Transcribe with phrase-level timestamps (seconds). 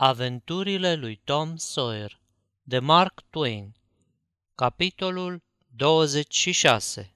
[0.00, 2.20] Aventurile lui Tom Sawyer
[2.62, 3.74] de Mark Twain
[4.54, 5.42] Capitolul
[5.76, 7.14] 26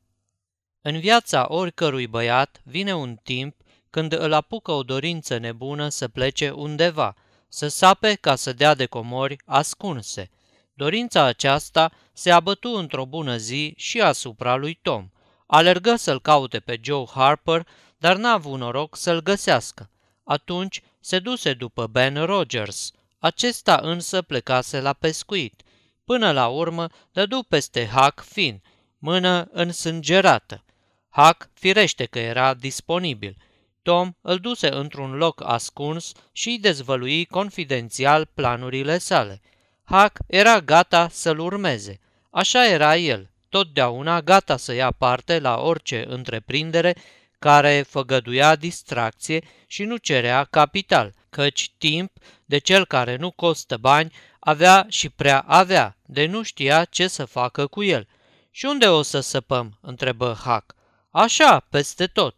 [0.81, 3.57] În viața oricărui băiat vine un timp
[3.91, 7.17] când îl apucă o dorință nebună să plece undeva,
[7.49, 10.31] să sape ca să dea de comori ascunse.
[10.75, 15.11] Dorința aceasta se abătu într-o bună zi și asupra lui Tom.
[15.47, 17.67] Alergă să-l caute pe Joe Harper,
[17.99, 19.91] dar n-a avut noroc să-l găsească.
[20.25, 22.91] Atunci se duse după Ben Rogers.
[23.19, 25.63] Acesta însă plecase la pescuit.
[26.05, 28.63] Până la urmă dădu peste Huck Finn,
[28.99, 30.65] mână însângerată.
[31.11, 33.37] Huck firește că era disponibil.
[33.83, 39.41] Tom îl duse într-un loc ascuns și îi dezvălui confidențial planurile sale.
[39.85, 42.01] Huck era gata să-l urmeze.
[42.31, 46.97] Așa era el, totdeauna gata să ia parte la orice întreprindere
[47.43, 52.13] care făgăduia distracție și nu cerea capital, căci timp
[52.45, 57.25] de cel care nu costă bani avea și prea avea, de nu știa ce să
[57.25, 58.09] facă cu el.
[58.51, 60.75] Și unde o să săpăm?" întrebă Hac.
[61.11, 62.37] Așa, peste tot.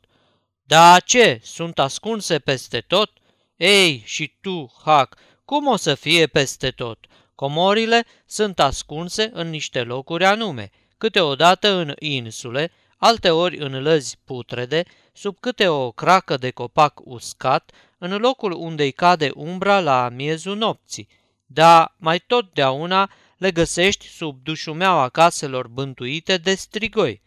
[0.62, 3.10] Da ce, sunt ascunse peste tot?
[3.56, 6.98] Ei, și tu, Hac, cum o să fie peste tot?
[7.34, 12.72] Comorile sunt ascunse în niște locuri anume, câteodată în insule,
[13.04, 14.84] alteori în lăzi putrede,
[15.16, 21.08] sub câte o cracă de copac uscat, în locul unde-i cade umbra la miezul nopții,
[21.46, 27.22] dar mai totdeauna le găsești sub dușumeaua caselor bântuite de strigoi.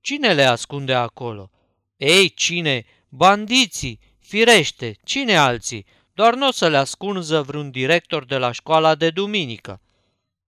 [0.00, 1.50] Cine le ascunde acolo?
[1.96, 2.84] Ei, cine?
[3.08, 4.00] Bandiții!
[4.18, 5.86] Firește, cine alții?
[6.14, 9.80] Doar nu o să le ascunză vreun director de la școala de duminică.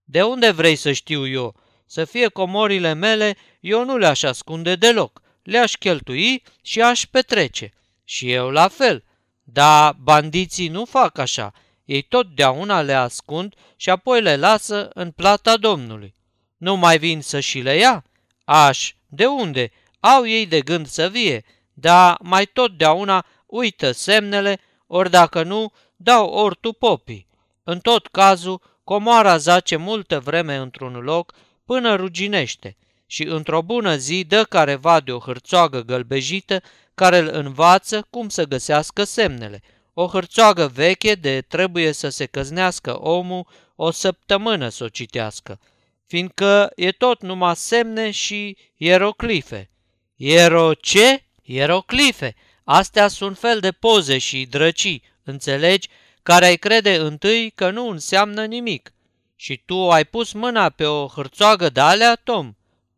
[0.03, 1.55] De unde vrei să știu eu?
[1.85, 5.21] Să fie comorile mele, eu nu le-aș ascunde deloc.
[5.43, 7.73] Le-aș cheltui și aș petrece.
[8.03, 9.03] Și eu la fel.
[9.43, 11.53] Dar bandiții nu fac așa.
[11.85, 16.15] Ei totdeauna le ascund și apoi le lasă în plata Domnului.
[16.57, 18.03] Nu mai vin să și le ia?
[18.45, 19.71] Aș, de unde?
[19.99, 26.29] Au ei de gând să vie, dar mai totdeauna uită semnele, ori dacă nu, dau
[26.29, 27.27] ortu popii.
[27.63, 31.33] În tot cazul, comoara zace multă vreme într-un loc
[31.65, 36.61] până ruginește și într-o bună zi dă careva de o hârțoagă gălbejită
[36.95, 39.61] care îl învață cum să găsească semnele.
[39.93, 45.59] O hârțoagă veche de trebuie să se căznească omul o săptămână să o citească,
[46.05, 49.69] fiindcă e tot numai semne și ieroclife.
[50.15, 51.23] Iero ce?
[51.43, 52.35] Ieroclife.
[52.63, 55.89] Astea sunt fel de poze și drăcii, înțelegi,
[56.23, 58.93] care ai crede întâi că nu înseamnă nimic.
[59.35, 62.53] Și tu ai pus mâna pe o hârțoagă de alea, Tom?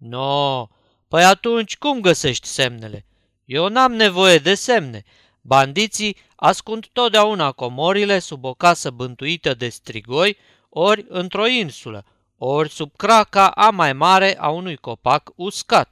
[0.07, 0.67] No,
[1.07, 3.05] păi atunci cum găsești semnele?
[3.45, 5.03] Eu n-am nevoie de semne.
[5.41, 10.37] Bandiții ascund totdeauna comorile sub o casă bântuită de strigoi,
[10.69, 12.05] ori într-o insulă,
[12.37, 15.89] ori sub craca a mai mare a unui copac uscat.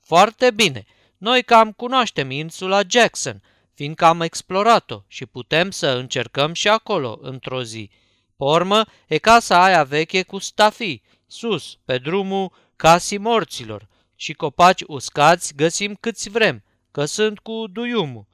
[0.00, 0.84] Foarte bine,
[1.18, 3.42] noi cam cunoaștem insula Jackson,
[3.74, 7.90] fiindcă am explorat-o și putem să încercăm și acolo într-o zi.
[8.36, 15.54] Pormă e casa aia veche cu stafii, sus, pe drumul casii morților, și copaci uscați
[15.54, 18.26] găsim câți vrem, că sunt cu duiumul.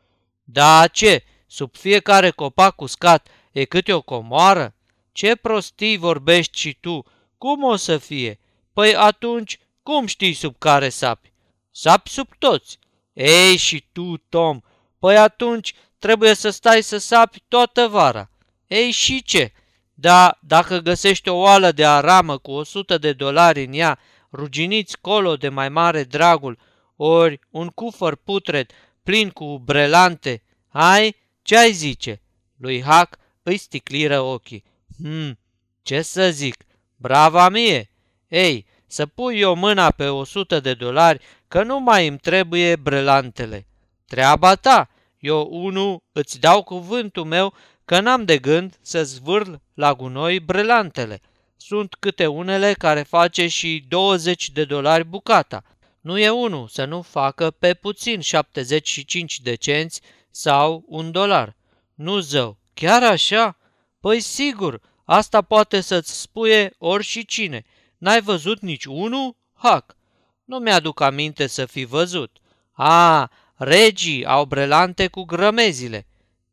[0.44, 4.74] Da ce, sub fiecare copac uscat e câte o comoară?
[5.12, 7.04] Ce prostii vorbești și tu?
[7.38, 8.38] Cum o să fie?
[8.72, 11.32] Păi atunci, cum știi sub care sapi?
[11.70, 12.78] Sapi sub toți.
[13.12, 14.60] Ei, și tu, Tom,
[14.98, 18.30] păi atunci trebuie să stai să sapi toată vara.
[18.66, 19.52] Ei, și ce?
[19.94, 23.98] Da, dacă găsești o oală de aramă cu 100 de dolari în ea,
[24.32, 26.58] ruginiți colo de mai mare dragul,
[26.96, 28.70] ori un cufăr putred
[29.02, 32.20] plin cu brelante, ai, ce ai zice?
[32.56, 34.64] Lui Hac îi sticliră ochii.
[35.02, 35.38] Hmm,
[35.82, 36.64] ce să zic,
[36.96, 37.90] brava mie!
[38.28, 42.76] Ei, să pui eu mâna pe o sută de dolari, că nu mai îmi trebuie
[42.76, 43.66] brelantele.
[44.06, 47.54] Treaba ta, eu unu îți dau cuvântul meu
[47.84, 51.20] că n-am de gând să zvârl la gunoi brelantele.
[51.62, 55.62] Sunt câte unele care face și 20 de dolari bucata.
[56.00, 61.56] Nu e unul să nu facă pe puțin 75 de cenți sau un dolar.
[61.94, 63.58] Nu zău, chiar așa?
[64.00, 67.64] Păi sigur, asta poate să-ți spuie ori și cine.
[67.98, 69.36] N-ai văzut nici unul?
[69.54, 69.96] Hac!
[70.44, 72.36] Nu mi-aduc aminte să fi văzut.
[72.72, 76.06] A, regii au brelante cu grămezile.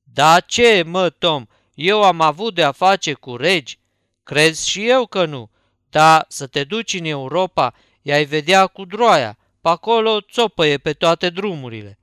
[0.04, 3.80] Da ce, mă, Tom, eu am avut de-a face cu regi.
[4.28, 5.50] Crezi și eu că nu,
[5.90, 11.30] dar să te duci în Europa, i-ai vedea cu droaia, pe acolo țopăie pe toate
[11.30, 12.00] drumurile.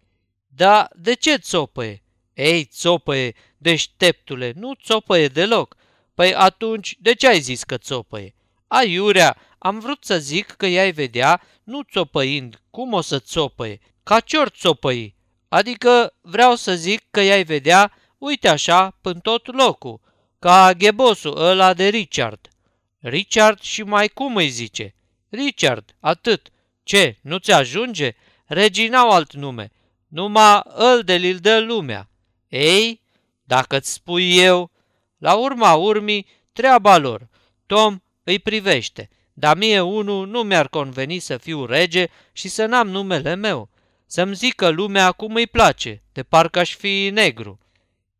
[0.46, 2.02] Da, de ce țopăie?
[2.34, 5.76] Ei, țopăie, deșteptule, nu țopăie deloc.
[6.14, 8.34] Păi atunci, de ce ai zis că țopăie?
[8.66, 14.20] Aiurea, am vrut să zic că ea vedea, nu țopăind, cum o să țopăie, ca
[14.20, 15.14] cior țopăi.
[15.48, 20.00] Adică vreau să zic că ea vedea, uite așa, până tot locul,
[20.44, 22.48] ca ghebosul ăla de Richard.
[22.98, 24.94] Richard și mai cum îi zice?
[25.28, 26.48] Richard, atât.
[26.82, 28.14] Ce, nu ți ajunge?
[28.44, 29.70] Regii n-au alt nume.
[30.08, 32.08] Numai îl de l dă lumea.
[32.48, 33.00] Ei,
[33.44, 34.70] dacă-ți spui eu,
[35.18, 37.28] la urma urmii, treaba lor.
[37.66, 42.88] Tom îi privește, dar mie unul nu mi-ar conveni să fiu rege și să n-am
[42.88, 43.68] numele meu.
[44.06, 47.58] Să-mi zică lumea cum îi place, de parcă aș fi negru.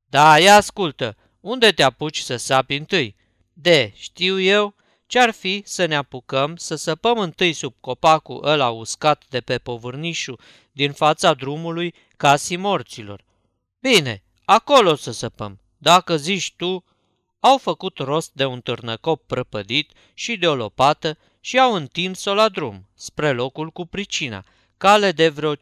[0.08, 3.16] Da, ia ascultă, unde te apuci să sapi întâi?
[3.52, 4.74] De, știu eu,
[5.06, 10.40] ce-ar fi să ne apucăm să săpăm întâi sub copacul ăla uscat de pe povârnișul
[10.72, 13.24] din fața drumului casii morților.
[13.80, 15.60] Bine, acolo să săpăm.
[15.78, 16.84] Dacă zici tu,
[17.40, 22.48] au făcut rost de un târnăcop prăpădit și de o lopată și au întins-o la
[22.48, 24.44] drum, spre locul cu pricina,
[24.76, 25.58] cale de vreo 5-6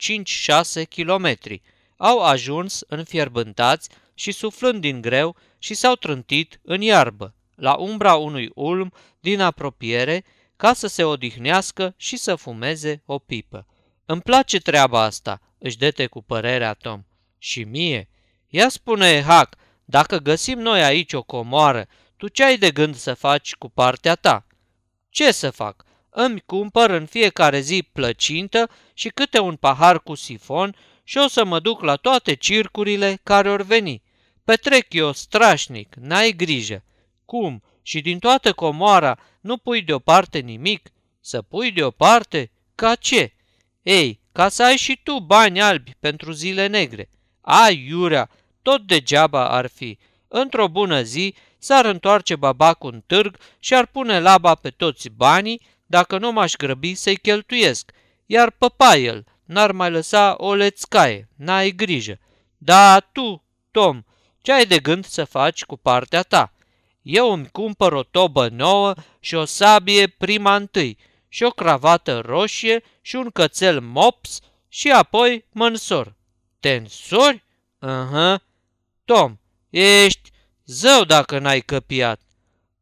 [0.88, 1.62] kilometri.
[1.96, 8.50] Au ajuns înfierbântați și suflând din greu și s-au trântit în iarbă, la umbra unui
[8.54, 10.24] ulm din apropiere,
[10.56, 13.66] ca să se odihnească și să fumeze o pipă.
[14.04, 17.02] Îmi place treaba asta, își dete cu părerea Tom.
[17.38, 18.08] Și mie?
[18.48, 21.86] Ia spune, Hac, dacă găsim noi aici o comoară,
[22.16, 24.46] tu ce ai de gând să faci cu partea ta?
[25.10, 25.84] Ce să fac?
[26.10, 31.44] Îmi cumpăr în fiecare zi plăcintă și câte un pahar cu sifon și o să
[31.44, 34.02] mă duc la toate circurile care or veni.
[34.52, 36.84] Petrec eu strașnic, n-ai grijă.
[37.24, 37.62] Cum?
[37.82, 40.88] Și din toată comoara nu pui deoparte nimic?
[41.20, 42.50] Să pui deoparte?
[42.74, 43.32] Ca ce?
[43.82, 47.08] Ei, ca să ai și tu bani albi pentru zile negre.
[47.40, 48.30] Ai, iurea,
[48.62, 49.98] tot degeaba ar fi.
[50.28, 55.60] Într-o bună zi s-ar întoarce babacul în târg și ar pune laba pe toți banii
[55.86, 57.90] dacă nu m-aș grăbi să-i cheltuiesc,
[58.26, 62.18] iar păpaiel n-ar mai lăsa o lețcaie, n-ai grijă.
[62.58, 64.02] Da, tu, Tom,
[64.42, 66.52] ce ai de gând să faci cu partea ta?
[67.02, 70.98] Eu îmi cumpăr o tobă nouă și o sabie prima întâi
[71.28, 76.14] și o cravată roșie și un cățel mops și apoi mă însor.
[76.60, 77.44] Te însori?
[77.78, 78.40] uh
[79.04, 79.36] Tom,
[79.70, 80.30] ești
[80.64, 82.20] zău dacă n-ai căpiat.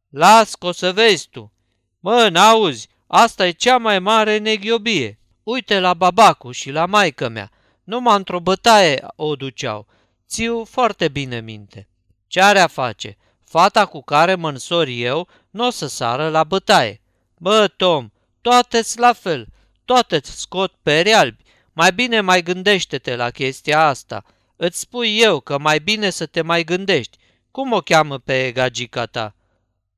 [0.08, 1.52] Las că o să vezi tu.
[2.00, 5.18] Mă, n-auzi, asta e cea mai mare neghiobie.
[5.42, 7.50] Uite la babacu și la maică mea.
[7.84, 9.86] Numai într-o bătaie o duceau.
[10.30, 11.88] Țiu foarte bine minte.
[12.26, 13.16] Ce are a face?
[13.44, 17.00] Fata cu care mă însor eu nu o să sară la bătaie.
[17.38, 18.10] Bă, Tom,
[18.40, 19.46] toate-ți la fel,
[19.84, 21.42] toate-ți scot pe albi.
[21.72, 24.24] Mai bine mai gândește-te la chestia asta.
[24.56, 27.18] Îți spui eu că mai bine să te mai gândești.
[27.50, 29.34] Cum o cheamă pe gagica ta?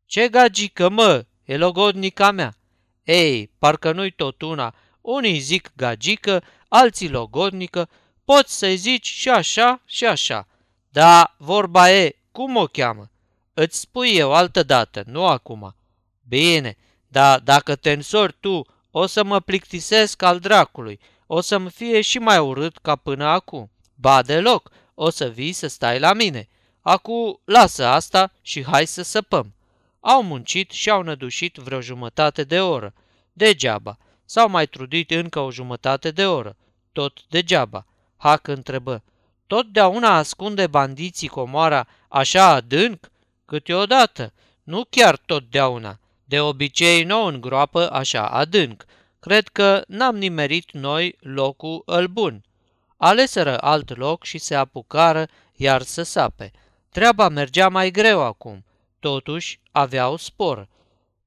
[0.06, 1.24] Ce gagică, mă?
[1.44, 2.54] E logodnica mea.
[3.04, 4.74] Ei, parcă nu-i tot una.
[5.00, 7.88] Unii zic gagică, alții logodnică.
[8.24, 10.46] Poți să-i zici și așa și așa.
[10.88, 13.10] Da, vorba e, cum o cheamă?
[13.54, 15.74] Îți spui eu altă dată, nu acum.
[16.28, 16.76] Bine,
[17.08, 22.18] dar dacă te însori tu, o să mă plictisesc al dracului, o să-mi fie și
[22.18, 23.70] mai urât ca până acum.
[23.94, 26.48] Ba deloc, o să vii să stai la mine.
[26.80, 29.54] Acu, lasă asta și hai să săpăm.
[30.00, 32.94] Au muncit și au nădușit vreo jumătate de oră.
[33.32, 33.98] Degeaba.
[34.24, 36.56] S-au mai trudit încă o jumătate de oră.
[36.92, 37.86] Tot degeaba.
[38.22, 39.02] Hac întrebă.
[39.46, 43.10] Totdeauna ascunde bandiții comoara așa adânc?
[43.44, 44.32] Câteodată.
[44.62, 45.98] Nu chiar totdeauna.
[46.24, 48.84] De obicei nu îngroapă așa adânc.
[49.20, 52.44] Cred că n-am nimerit noi locul îl bun.
[52.96, 56.50] Aleseră alt loc și se apucară iar să sape.
[56.90, 58.64] Treaba mergea mai greu acum,
[59.00, 60.68] totuși aveau spor.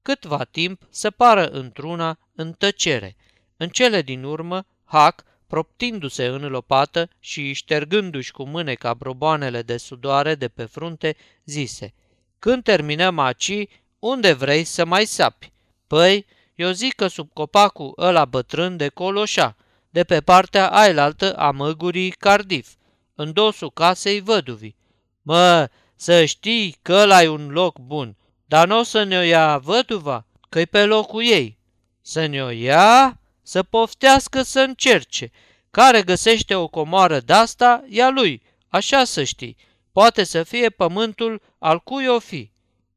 [0.02, 3.16] Câtva timp să pară într-una în tăcere.
[3.56, 10.34] În cele din urmă, Hac, proptindu-se în lopată și ștergându-și cu mâneca broboanele de sudoare
[10.34, 11.94] de pe frunte, zise
[12.38, 13.66] Când terminăm aci,
[13.98, 15.52] unde vrei să mai sapi?
[15.86, 19.56] Păi, eu zic că sub copacul ăla bătrân de coloșa,
[19.90, 22.68] de pe partea ailaltă a măgurii Cardif,
[23.14, 24.76] în dosul casei văduvii.
[25.22, 29.58] Mă, să știi că ăla e un loc bun, dar nu o să ne-o ia
[29.58, 31.58] văduva, că-i pe locul ei.
[32.00, 35.30] Să ne-o ia, să poftească să încerce.
[35.70, 39.56] Care găsește o comoară de-asta, ea lui, așa să știi.
[39.92, 42.50] Poate să fie pământul al cui o fi.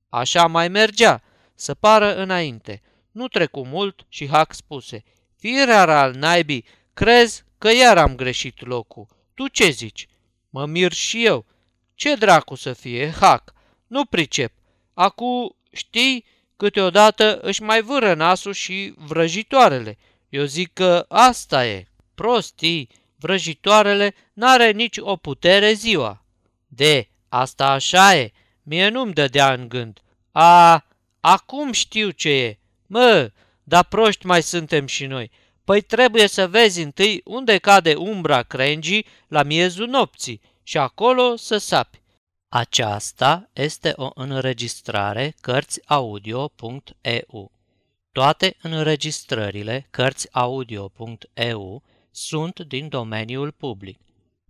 [0.10, 1.24] Așa mai mergea,
[1.56, 2.82] să pară înainte.
[3.12, 5.03] Nu trecu mult și Hac spuse,
[5.38, 9.08] Firea al naibii, crezi că iar am greșit locul.
[9.34, 10.08] Tu ce zici?
[10.50, 11.46] Mă mir și eu.
[11.96, 13.53] Ce dracu să fie, Hac?
[13.88, 14.53] Nu pricep.
[14.94, 16.25] Acu, știi,
[16.58, 19.98] câteodată își mai vâră nasul și vrăjitoarele.
[20.30, 21.88] Eu zic că asta e.
[22.16, 26.24] Prostii, vrăjitoarele n-are nici o putere ziua.
[26.68, 28.32] De, asta așa e,
[28.64, 30.00] mie nu-mi dădea în gând.
[30.32, 30.86] A,
[31.20, 32.60] acum știu ce e.
[32.88, 33.32] Mă,
[33.64, 35.32] dar proști mai suntem și noi.
[35.64, 41.58] Păi trebuie să vezi întâi unde cade umbra crengii la miezul nopții și acolo să
[41.58, 42.02] sapi.
[42.50, 47.59] Aceasta este o înregistrare Cărțiaudio.eu.
[48.12, 54.00] Toate înregistrările Cărțiaudio.eu sunt din domeniul public.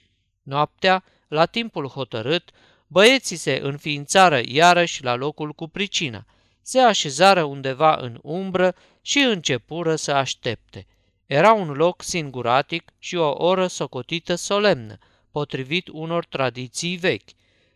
[0.43, 2.49] Noaptea, la timpul hotărât,
[2.87, 6.25] băieții se înființară iarăși la locul cu pricina,
[6.67, 10.87] se așezară undeva în umbră și începură să aștepte.
[11.25, 14.97] Era un loc singuratic și o oră socotită solemnă,
[15.31, 17.29] potrivit unor tradiții vechi.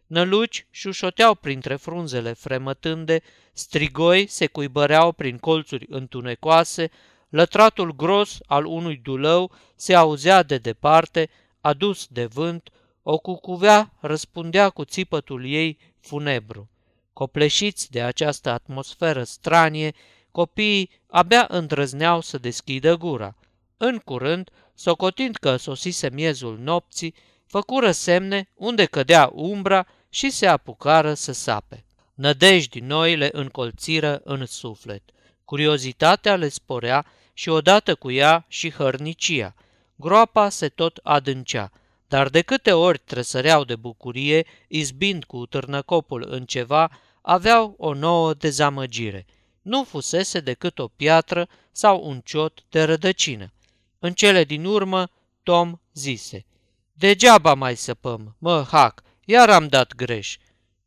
[0.08, 3.22] Năluci șușoteau printre frunzele fremătânde,
[3.54, 6.92] strigoi se cuibăreau prin colțuri întunecoase,
[7.30, 11.30] lătratul gros al unui dulău se auzea de departe,
[11.62, 12.70] adus de vânt,
[13.04, 16.71] o cucuvea răspundea cu țipătul ei funebru.
[17.14, 19.94] Copleșiți de această atmosferă stranie,
[20.32, 23.36] copiii abia îndrăzneau să deschidă gura.
[23.78, 27.16] În curând, socotind că sosise miezul nopții,
[27.48, 31.86] făcură semne unde cădea umbra și se apucară să sape.
[32.14, 35.02] Nădejdi noi le încolțiră în suflet.
[35.46, 39.54] Curiozitatea le sporea și odată cu ea și hărnicia.
[39.96, 41.72] Groapa se tot adâncea,
[42.12, 46.92] dar de câte ori tresăreau de bucurie, izbind cu târnăcopul în ceva,
[47.22, 49.26] aveau o nouă dezamăgire.
[49.62, 53.54] Nu fusese decât o piatră sau un ciot de rădăcină.
[54.00, 55.10] În cele din urmă,
[55.44, 56.46] Tom zise,
[56.94, 60.38] Degeaba mai săpăm, mă, hac, iar am dat greș.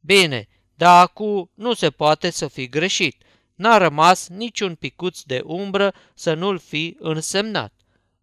[0.00, 3.22] Bine, dar acum nu se poate să fi greșit.
[3.54, 7.72] N-a rămas niciun picuț de umbră să nu-l fi însemnat.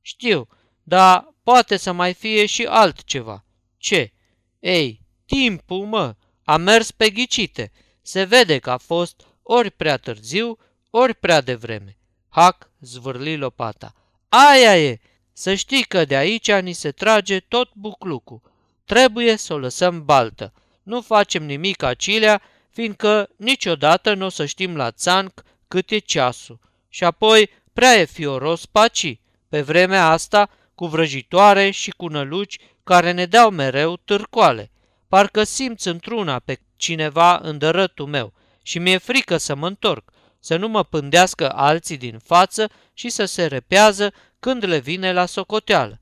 [0.02, 0.48] Știu,
[0.84, 3.46] dar poate să mai fie și altceva.
[3.78, 4.12] Ce?
[4.60, 7.72] Ei, timpul, mă, a mers pe ghicite.
[8.02, 10.58] Se vede că a fost ori prea târziu,
[10.90, 11.98] ori prea devreme.
[12.30, 13.94] Hac zvârli lopata.
[14.30, 15.00] Aia e!
[15.34, 18.42] Să știi că de aici ni se trage tot buclucul.
[18.86, 20.54] Trebuie să o lăsăm baltă.
[20.84, 26.60] Nu facem nimic acilea, fiindcă niciodată nu o să știm la țanc cât e ceasul.
[26.90, 29.20] Și apoi prea e fioros paci.
[29.50, 30.50] Pe vremea asta,
[30.82, 34.72] cu vrăjitoare și cu năluci care ne dau mereu târcoale.
[35.08, 40.58] Parcă simți într-una pe cineva în dărătul meu și mi-e frică să mă întorc, să
[40.58, 46.00] nu mă pândească alții din față și să se repează când le vine la socoteală.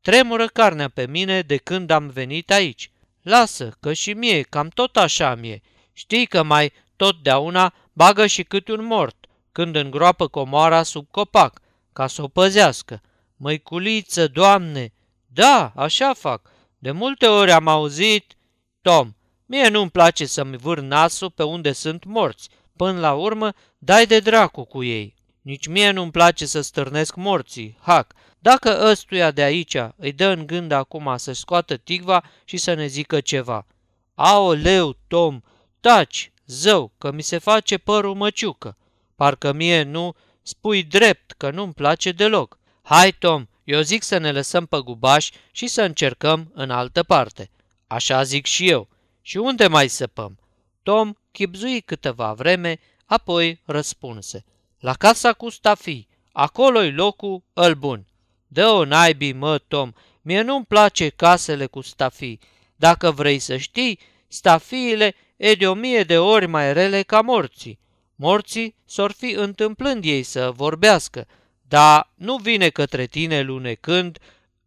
[0.00, 2.90] Tremură carnea pe mine de când am venit aici.
[3.22, 5.62] Lasă, că și mie, cam tot așa mie.
[5.92, 11.60] Știi că mai totdeauna bagă și câte un mort, când îngroapă comoara sub copac,
[11.92, 13.02] ca să o păzească.
[13.36, 14.92] Măiculiță, doamne!
[15.26, 16.50] Da, așa fac.
[16.78, 18.36] De multe ori am auzit...
[18.82, 19.14] Tom,
[19.46, 22.48] mie nu-mi place să-mi vâr nasul pe unde sunt morți.
[22.76, 25.14] Până la urmă, dai de dracu cu ei.
[25.42, 28.14] Nici mie nu-mi place să stârnesc morții, hac.
[28.38, 32.86] Dacă ăstuia de aici îi dă în gând acum să scoată tigva și să ne
[32.86, 33.66] zică ceva.
[34.14, 35.40] Aoleu, Tom,
[35.80, 38.76] taci, zău, că mi se face părul măciucă.
[39.16, 42.58] Parcă mie nu spui drept că nu-mi place deloc.
[42.86, 47.50] Hai, Tom, eu zic să ne lăsăm pe gubaș și să încercăm în altă parte.
[47.86, 48.88] Așa zic și eu.
[49.22, 50.38] Și unde mai săpăm?
[50.82, 54.44] Tom chipzui câteva vreme, apoi răspunse.
[54.78, 58.06] La casa cu stafii, acolo-i locul îl bun.
[58.46, 62.40] Dă-o naibii, mă, Tom, mie nu-mi place casele cu stafii.
[62.76, 63.98] Dacă vrei să știi,
[64.28, 67.78] stafiile e de o mie de ori mai rele ca morții.
[68.14, 71.26] Morții s-or fi întâmplând ei să vorbească,
[71.68, 74.18] dar nu vine către tine lunecând,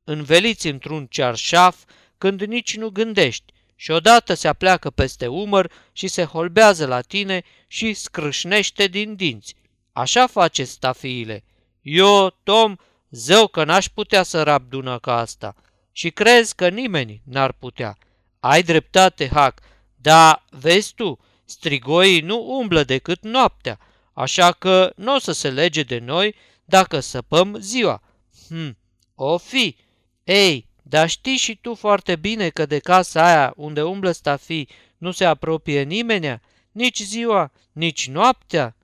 [0.03, 1.83] înveliți într-un cearșaf,
[2.17, 3.53] când nici nu gândești.
[3.79, 9.55] și odată se apleacă peste umăr și se holbează la tine și scrâșnește din dinți.
[9.93, 11.43] Așa face stafiile.
[11.81, 12.75] Eu, Tom,
[13.09, 15.55] zău că n-aș putea să rab dună ca asta.
[15.91, 17.97] Și crezi că nimeni n-ar putea.
[18.39, 19.59] Ai dreptate, Hac,
[19.95, 23.79] dar, vezi tu, strigoii nu umblă decât noaptea,
[24.13, 26.35] așa că nu o să se lege de noi
[26.69, 28.01] dacă săpăm ziua.
[28.47, 28.77] Hm,
[29.15, 29.75] o fi.
[30.23, 35.11] Ei, dar știi și tu foarte bine că de casa aia unde umblă stafii nu
[35.11, 38.75] se apropie nimenea, nici ziua, nici noaptea?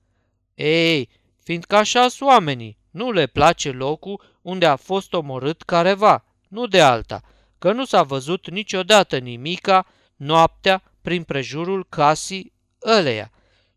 [0.54, 1.08] Ei,
[1.42, 6.80] fiindcă așa sunt oamenii, nu le place locul unde a fost omorât careva, nu de
[6.80, 7.22] alta,
[7.58, 9.86] că nu s-a văzut niciodată nimica
[10.16, 13.30] noaptea prin prejurul casii ăleia.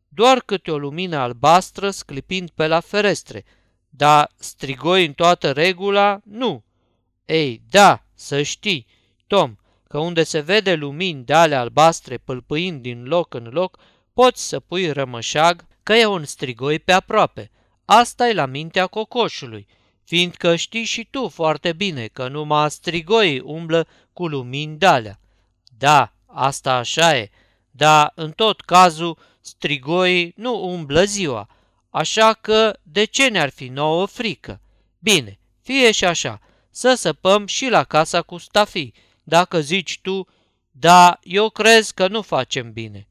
[0.08, 3.46] Doar câte o lumină albastră sclipind pe la ferestre,
[3.98, 6.64] dar strigoi în toată regula, nu.
[7.26, 8.88] Ei, da, să știi,
[9.28, 9.56] Tom,
[9.88, 13.78] că unde se vede lumini de ale albastre pâlpâind din loc în loc,
[14.14, 17.52] poți să pui rămășag că e un strigoi pe aproape.
[17.86, 19.68] asta e la mintea cocoșului,
[20.04, 25.16] fiindcă știi și tu foarte bine că numai strigoi umblă cu lumini de
[25.78, 27.30] Da, asta așa e,
[27.72, 31.48] dar în tot cazul strigoi nu umblă ziua,
[31.98, 34.62] așa că de ce ne-ar fi nouă frică?
[35.00, 40.28] Bine, fie și așa, să săpăm și la casa cu stafii, dacă zici tu,
[40.72, 43.08] da, eu crez că nu facem bine.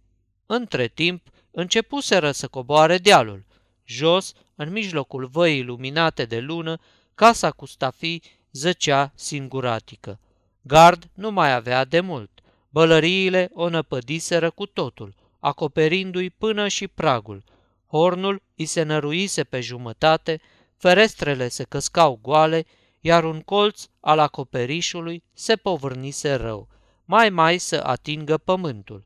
[0.46, 3.44] Între timp, începuseră să coboare dealul.
[3.84, 6.80] Jos, în mijlocul văii luminate de lună,
[7.14, 10.18] casa cu stafii zăcea singuratică.
[10.62, 12.30] Gard nu mai avea de mult.
[12.68, 17.44] Bălăriile o năpădiseră cu totul, acoperindu-i până și pragul.
[17.86, 20.40] Hornul îi se năruise pe jumătate,
[20.76, 22.66] ferestrele se căscau goale,
[23.00, 26.68] iar un colț al acoperișului se povârnise rău,
[27.04, 29.04] mai mai să atingă pământul.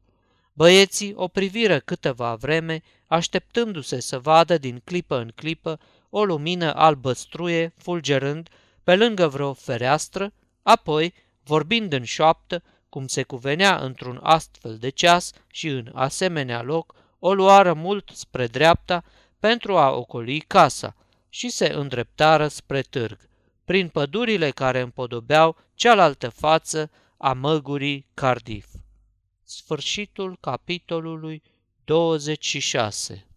[0.53, 7.75] Băieții o priviră câteva vreme, așteptându-se să vadă din clipă în clipă o lumină albăstruie,
[7.77, 8.49] fulgerând,
[8.85, 11.15] pe lângă vreo fereastră, apoi,
[11.45, 17.35] vorbind în șoaptă, cum se cuvenea într-un astfel de ceas și în asemenea loc, o
[17.35, 19.05] luară mult spre dreapta
[19.39, 20.97] pentru a ocoli casa
[21.29, 23.29] și se îndreptară spre târg,
[23.65, 28.69] prin pădurile care împodobeau cealaltă față a măgurii Cardiff.
[29.43, 31.43] Sfârșitul capitolului
[31.85, 33.30] 26